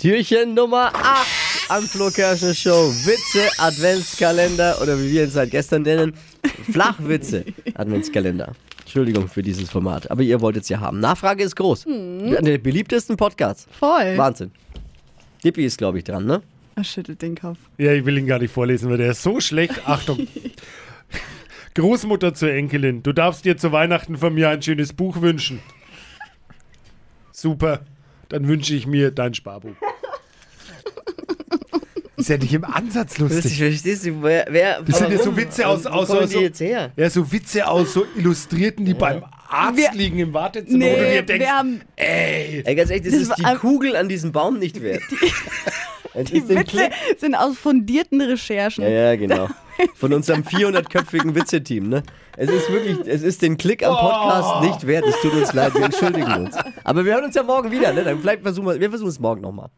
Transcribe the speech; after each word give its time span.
Türchen 0.00 0.54
Nummer 0.54 0.90
8 0.94 1.26
am 1.68 1.82
Flo 1.82 2.10
Kerschner 2.10 2.54
Show. 2.54 2.90
Witze 3.04 3.50
Adventskalender 3.58 4.80
oder 4.80 4.98
wie 4.98 5.12
wir 5.12 5.24
ihn 5.24 5.30
seit 5.30 5.50
gestern 5.50 5.82
nennen, 5.82 6.14
Flachwitze 6.72 7.44
Adventskalender. 7.74 8.54
Entschuldigung 8.78 9.28
für 9.28 9.42
dieses 9.42 9.68
Format, 9.68 10.10
aber 10.10 10.22
ihr 10.22 10.40
wolltet 10.40 10.62
es 10.62 10.70
ja 10.70 10.80
haben. 10.80 11.00
Nachfrage 11.00 11.44
ist 11.44 11.54
groß. 11.54 11.86
Einer 11.86 12.40
der 12.40 12.56
beliebtesten 12.56 13.18
Podcasts. 13.18 13.68
Voll. 13.78 14.16
Wahnsinn. 14.16 14.52
Dippi 15.44 15.66
ist, 15.66 15.76
glaube 15.76 15.98
ich, 15.98 16.04
dran, 16.04 16.24
ne? 16.24 16.40
Er 16.76 16.84
schüttelt 16.84 17.20
den 17.20 17.34
Kopf. 17.34 17.58
Ja, 17.76 17.92
ich 17.92 18.06
will 18.06 18.16
ihn 18.16 18.26
gar 18.26 18.38
nicht 18.38 18.54
vorlesen, 18.54 18.88
weil 18.88 18.96
der 18.96 19.10
ist 19.10 19.22
so 19.22 19.38
schlecht. 19.38 19.86
Achtung. 19.86 20.26
Großmutter 21.74 22.32
zur 22.32 22.50
Enkelin, 22.50 23.02
du 23.02 23.12
darfst 23.12 23.44
dir 23.44 23.58
zu 23.58 23.70
Weihnachten 23.70 24.16
von 24.16 24.32
mir 24.32 24.48
ein 24.48 24.62
schönes 24.62 24.94
Buch 24.94 25.20
wünschen. 25.20 25.60
Super. 27.32 27.80
Dann 28.30 28.46
wünsche 28.48 28.74
ich 28.74 28.86
mir 28.86 29.10
dein 29.10 29.34
Sparbuch. 29.34 29.74
Ist 32.20 32.28
ja 32.28 32.36
nicht 32.38 32.52
im 32.54 32.64
Ansatz 32.64 33.18
lustig. 33.18 33.58
Verstehst 33.58 34.06
du, 34.06 34.22
wer. 34.22 34.46
wer 34.50 34.82
Das 34.82 34.98
sind 34.98 35.10
ja 35.12 35.18
so? 35.18 35.36
Witze 35.36 35.66
aus, 35.66 35.86
aus, 35.86 36.08
die 36.28 36.50
so, 36.52 36.64
her? 36.64 36.92
ja, 36.96 37.10
so 37.10 37.30
Witze 37.32 37.66
aus 37.66 37.92
so 37.92 38.04
Illustrierten, 38.16 38.84
die 38.84 38.94
beim 38.94 39.24
Arzt 39.48 39.76
Wir- 39.78 39.90
liegen 39.92 40.18
im 40.18 40.32
Wartezimmer, 40.32 40.84
wo 40.86 40.90
du 40.90 41.02
Nee, 41.02 41.12
dir 41.14 41.22
denkst, 41.22 41.44
wir 41.44 41.52
haben 41.52 41.80
ey, 41.96 42.62
Ey, 42.64 42.74
ganz 42.74 42.90
ehrlich, 42.90 43.04
das, 43.04 43.12
Das 43.14 43.22
ist 43.22 43.38
die 43.38 43.42
war- 43.44 43.56
Kugel 43.56 43.96
an 43.96 44.08
diesem 44.08 44.32
Baum 44.32 44.58
nicht 44.58 44.80
wert. 44.80 45.02
Es 46.14 46.24
die 46.30 46.40
den 46.40 46.48
Witze 46.50 46.64
Klick. 46.64 46.92
sind 47.18 47.34
aus 47.34 47.56
fundierten 47.58 48.20
Recherchen. 48.20 48.84
Ja, 48.84 48.90
ja, 48.90 49.16
genau. 49.16 49.48
Von 49.94 50.12
unserem 50.12 50.42
400-köpfigen 50.42 51.34
Witze-Team, 51.34 51.88
ne? 51.88 52.02
Es 52.36 52.48
ist 52.50 52.70
wirklich, 52.70 52.98
es 53.06 53.22
ist 53.22 53.42
den 53.42 53.56
Klick 53.56 53.82
am 53.84 53.96
Podcast 53.96 54.62
nicht 54.62 54.86
wert. 54.86 55.04
Es 55.06 55.18
tut 55.20 55.32
uns 55.34 55.52
leid, 55.52 55.74
wir 55.74 55.84
entschuldigen 55.84 56.32
uns. 56.32 56.54
Aber 56.84 57.04
wir 57.04 57.14
hören 57.14 57.24
uns 57.24 57.34
ja 57.34 57.42
morgen 57.42 57.70
wieder, 57.70 57.92
ne? 57.92 58.04
Dann 58.04 58.20
vielleicht 58.20 58.42
versuchen 58.42 58.66
wir, 58.66 58.78
wir 58.80 58.88
versuchen 58.90 59.08
es 59.08 59.18
morgen 59.18 59.40
nochmal. 59.40 59.68